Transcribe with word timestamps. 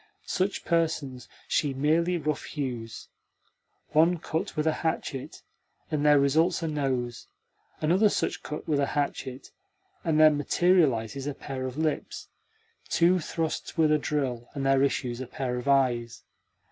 Such 0.25 0.65
persons 0.65 1.29
she 1.47 1.75
merely 1.75 2.17
roughhews. 2.17 3.07
One 3.89 4.17
cut 4.17 4.57
with 4.57 4.65
a 4.65 4.73
hatchet, 4.81 5.43
and 5.91 6.03
there 6.03 6.19
results 6.19 6.63
a 6.63 6.67
nose; 6.67 7.27
another 7.81 8.09
such 8.09 8.41
cut 8.41 8.67
with 8.67 8.79
a 8.79 8.87
hatchet, 8.97 9.51
and 10.03 10.19
there 10.19 10.31
materialises 10.31 11.27
a 11.27 11.35
pair 11.35 11.67
of 11.67 11.77
lips; 11.77 12.29
two 12.89 13.19
thrusts 13.19 13.77
with 13.77 13.91
a 13.91 13.99
drill, 13.99 14.49
and 14.55 14.65
there 14.65 14.81
issues 14.81 15.21
a 15.21 15.27
pair 15.27 15.57
of 15.57 15.67
eyes. 15.67 16.23